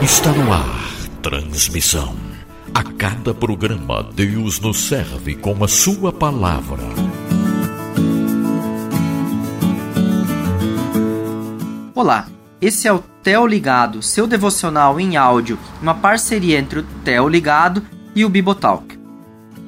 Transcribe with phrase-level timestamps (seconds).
[0.00, 0.80] Está no ar.
[1.20, 2.14] Transmissão.
[2.72, 6.84] A cada programa, Deus nos serve com a Sua palavra.
[11.92, 12.28] Olá,
[12.60, 17.82] esse é o Teo Ligado, seu devocional em áudio, uma parceria entre o Teo Ligado
[18.14, 18.96] e o Bibotalk.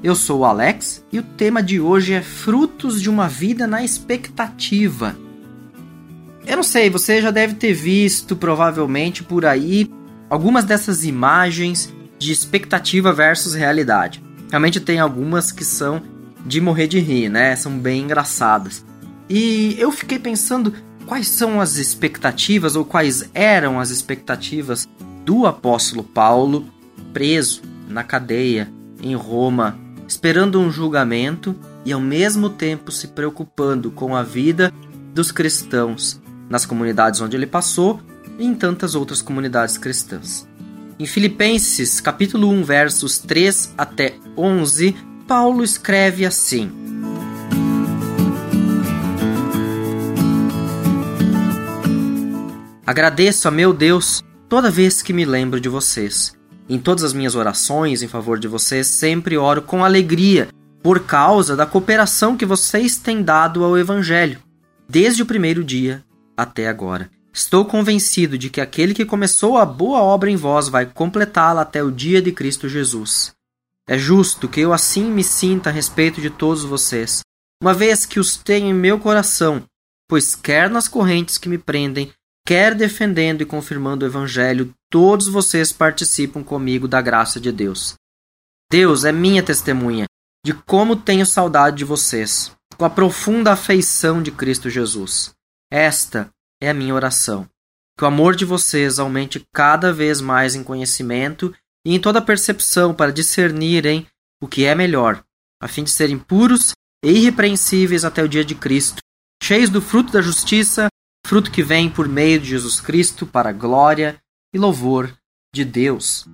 [0.00, 3.82] Eu sou o Alex e o tema de hoje é Frutos de uma Vida na
[3.82, 5.25] Expectativa.
[6.46, 9.90] Eu não sei, você já deve ter visto provavelmente por aí
[10.30, 14.22] algumas dessas imagens de expectativa versus realidade.
[14.48, 16.00] Realmente tem algumas que são
[16.46, 17.56] de morrer de rir, né?
[17.56, 18.84] São bem engraçadas.
[19.28, 20.72] E eu fiquei pensando
[21.04, 24.86] quais são as expectativas ou quais eram as expectativas
[25.24, 26.64] do apóstolo Paulo
[27.12, 28.70] preso na cadeia
[29.02, 29.76] em Roma,
[30.06, 34.72] esperando um julgamento e ao mesmo tempo se preocupando com a vida
[35.12, 38.00] dos cristãos nas comunidades onde ele passou
[38.38, 40.46] e em tantas outras comunidades cristãs.
[40.98, 44.96] Em Filipenses, capítulo 1, versos 3 até 11,
[45.28, 46.72] Paulo escreve assim:
[52.86, 56.34] Agradeço a meu Deus toda vez que me lembro de vocês.
[56.68, 60.48] Em todas as minhas orações em favor de vocês, sempre oro com alegria,
[60.82, 64.38] por causa da cooperação que vocês têm dado ao Evangelho,
[64.88, 66.05] desde o primeiro dia
[66.36, 67.10] até agora.
[67.32, 71.82] Estou convencido de que aquele que começou a boa obra em vós vai completá-la até
[71.82, 73.34] o dia de Cristo Jesus.
[73.88, 77.20] É justo que eu assim me sinta a respeito de todos vocês,
[77.62, 79.64] uma vez que os tenho em meu coração,
[80.08, 82.12] pois quer nas correntes que me prendem,
[82.46, 87.94] quer defendendo e confirmando o Evangelho, todos vocês participam comigo da graça de Deus.
[88.70, 90.06] Deus é minha testemunha
[90.44, 95.35] de como tenho saudade de vocês, com a profunda afeição de Cristo Jesus.
[95.70, 97.48] Esta é a minha oração.
[97.98, 101.54] Que o amor de vocês aumente cada vez mais em conhecimento
[101.84, 104.06] e em toda percepção para discernirem
[104.40, 105.24] o que é melhor,
[105.60, 106.72] a fim de serem puros
[107.04, 108.98] e irrepreensíveis até o dia de Cristo,
[109.42, 110.88] cheios do fruto da justiça,
[111.26, 114.16] fruto que vem por meio de Jesus Cristo para a glória
[114.52, 115.16] e louvor
[115.54, 116.26] de Deus.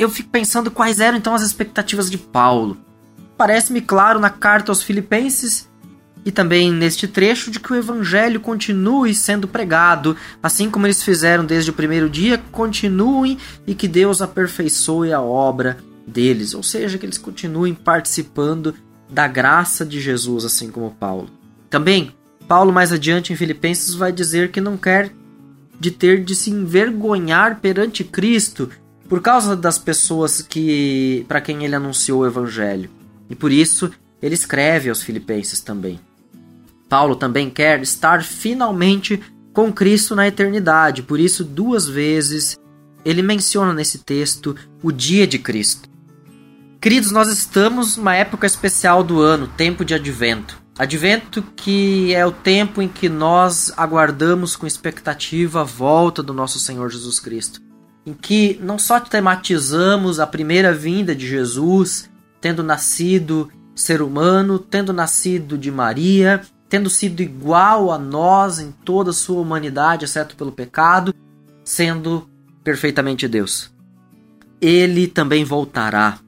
[0.00, 2.76] Eu fico pensando quais eram então as expectativas de Paulo.
[3.36, 5.68] Parece-me claro na carta aos Filipenses
[6.24, 11.44] e também neste trecho de que o evangelho continue sendo pregado, assim como eles fizeram
[11.44, 17.06] desde o primeiro dia, continuem e que Deus aperfeiçoe a obra deles, ou seja, que
[17.06, 18.74] eles continuem participando
[19.08, 21.30] da graça de Jesus, assim como Paulo.
[21.68, 22.12] Também,
[22.46, 25.12] Paulo mais adiante em Filipenses vai dizer que não quer
[25.78, 28.68] de ter de se envergonhar perante Cristo,
[29.10, 32.88] por causa das pessoas que para quem ele anunciou o evangelho.
[33.28, 33.90] E por isso
[34.22, 35.98] ele escreve aos filipenses também.
[36.88, 39.20] Paulo também quer estar finalmente
[39.52, 42.56] com Cristo na eternidade, por isso duas vezes
[43.04, 45.88] ele menciona nesse texto o dia de Cristo.
[46.80, 50.62] Queridos, nós estamos numa época especial do ano, tempo de advento.
[50.78, 56.60] Advento que é o tempo em que nós aguardamos com expectativa a volta do nosso
[56.60, 57.60] Senhor Jesus Cristo
[58.04, 64.92] em que não só tematizamos a primeira vinda de Jesus, tendo nascido ser humano, tendo
[64.92, 70.52] nascido de Maria, tendo sido igual a nós em toda a sua humanidade, exceto pelo
[70.52, 71.14] pecado,
[71.64, 72.28] sendo
[72.62, 73.72] perfeitamente Deus.
[74.60, 76.18] Ele também voltará.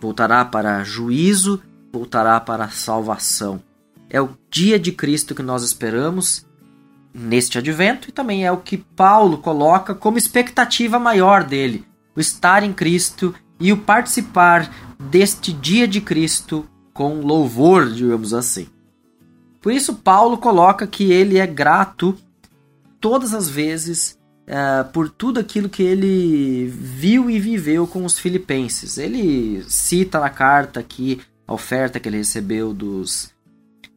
[0.00, 1.60] Voltará para juízo,
[1.92, 3.62] voltará para salvação.
[4.08, 6.46] É o dia de Cristo que nós esperamos
[7.12, 11.84] neste advento e também é o que Paulo coloca como expectativa maior dele,
[12.14, 18.68] o estar em Cristo e o participar deste dia de Cristo com louvor, digamos assim.
[19.60, 22.16] Por isso, Paulo coloca que ele é grato
[23.00, 28.98] todas as vezes uh, por tudo aquilo que ele viu e viveu com os filipenses.
[28.98, 33.30] Ele cita na carta aqui a oferta que ele recebeu dos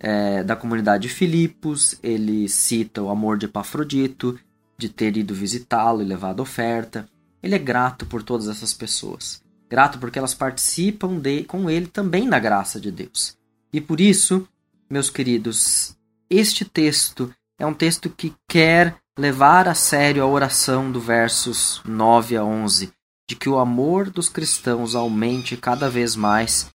[0.04, 4.38] é, da comunidade de Filipos, ele cita o amor de Epafrodito,
[4.78, 7.08] de ter ido visitá-lo e levado oferta.
[7.42, 9.42] Ele é grato por todas essas pessoas.
[9.70, 13.38] Grato porque elas participam de, com ele também da graça de Deus.
[13.72, 14.46] E por isso,
[14.90, 15.96] meus queridos,
[16.30, 22.36] este texto é um texto que quer levar a sério a oração do versos 9
[22.36, 22.92] a 11,
[23.30, 26.73] de que o amor dos cristãos aumente cada vez mais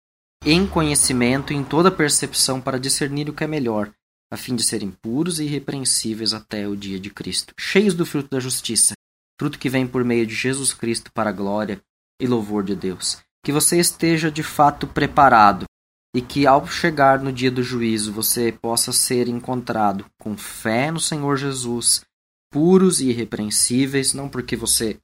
[0.49, 3.93] em conhecimento e em toda percepção para discernir o que é melhor,
[4.31, 8.31] a fim de serem puros e irrepreensíveis até o dia de Cristo, cheios do fruto
[8.31, 8.95] da justiça,
[9.37, 11.83] fruto que vem por meio de Jesus Cristo para a glória
[12.23, 13.19] e louvor de Deus.
[13.45, 15.67] que você esteja de fato preparado
[16.13, 20.99] e que ao chegar no dia do juízo você possa ser encontrado com fé no
[20.99, 22.03] Senhor Jesus,
[22.51, 24.99] puros e irrepreensíveis, não porque você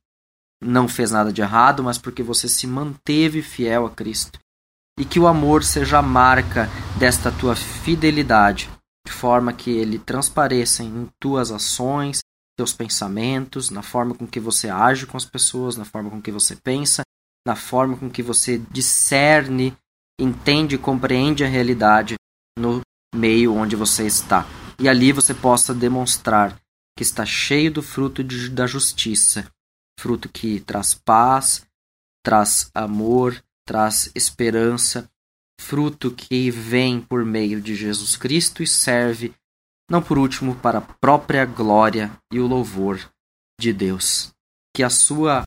[0.61, 4.42] não fez nada de errado, mas porque você se manteve fiel a Cristo.
[5.03, 8.71] E que o amor seja a marca desta tua fidelidade,
[9.05, 12.21] de forma que ele transpareça em tuas ações,
[12.57, 16.31] teus pensamentos, na forma com que você age com as pessoas, na forma com que
[16.31, 17.03] você pensa,
[17.45, 19.77] na forma com que você discerne,
[20.21, 22.15] entende e compreende a realidade
[22.57, 22.81] no
[23.13, 24.47] meio onde você está.
[24.79, 26.57] E ali você possa demonstrar
[26.97, 29.51] que está cheio do fruto de, da justiça,
[29.99, 31.67] fruto que traz paz,
[32.25, 35.11] traz amor, traz esperança,
[35.61, 39.35] fruto que vem por meio de Jesus Cristo e serve,
[39.91, 43.11] não por último, para a própria glória e o louvor
[43.61, 44.31] de Deus.
[44.75, 45.43] Que a sua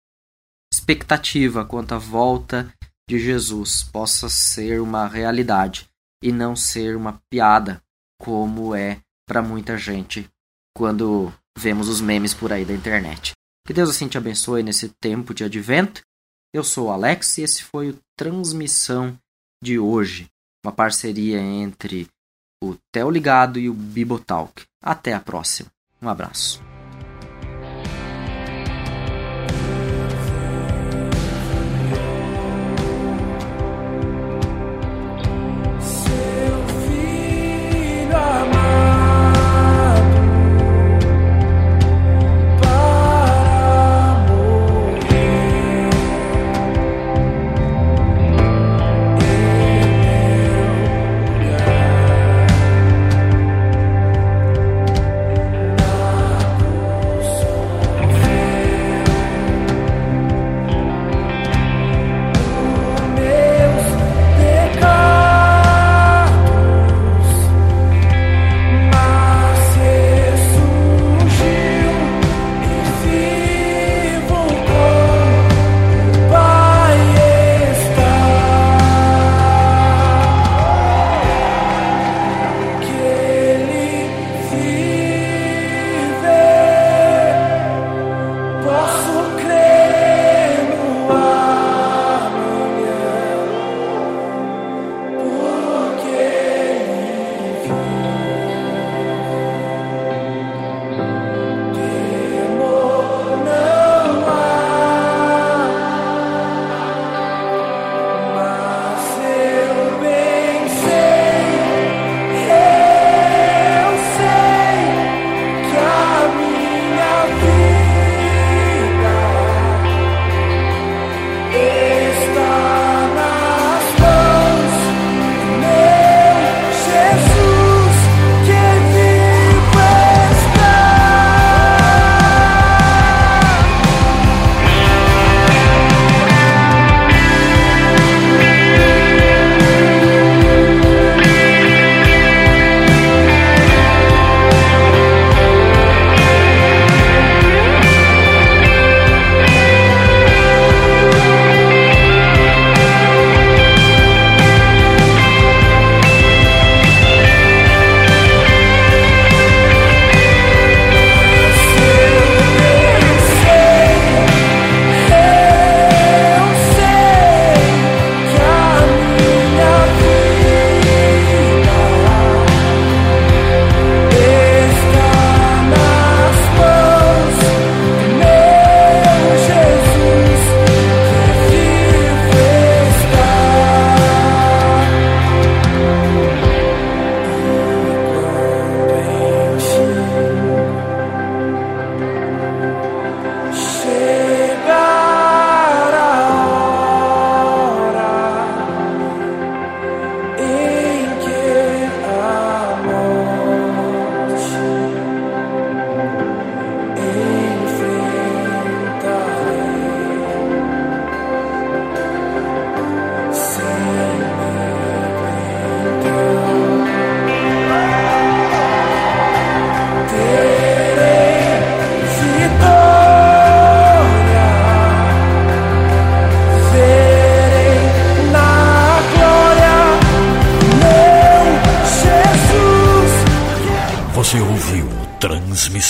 [0.72, 2.72] expectativa quanto à volta
[3.10, 5.88] de Jesus possa ser uma realidade
[6.24, 7.82] e não ser uma piada,
[8.20, 10.30] como é para muita gente
[10.76, 13.34] quando vemos os memes por aí da internet.
[13.66, 16.02] Que Deus assim te abençoe nesse tempo de advento.
[16.56, 19.20] Eu sou o Alex e esse foi o Transmissão
[19.62, 20.32] de hoje,
[20.66, 22.08] uma parceria entre
[22.64, 24.64] o Theo Ligado e o Bibotalk.
[24.82, 25.70] Até a próxima.
[26.02, 26.64] Um abraço.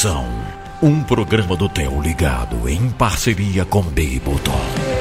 [0.06, 0.28] Transmissão.
[0.84, 4.95] Um programa do Theo Ligado em parceria com Beiboton.